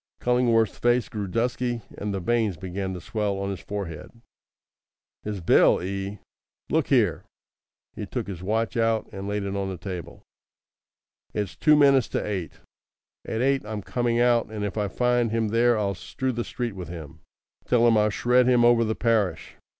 [0.19, 4.09] Cullingworth's face grew dusky, and the veins began to swell on his forehead.
[5.21, 6.17] "His bill, eh!
[6.71, 7.23] Look here!"
[7.95, 10.23] He took his watch out and laid it on the table.
[11.35, 12.61] "It's two minutes to eight.
[13.27, 16.73] At eight I'm coming out, and if I find him there I'll strew the street
[16.73, 17.19] with him.
[17.67, 19.53] Tell him I'll shred him over the parish.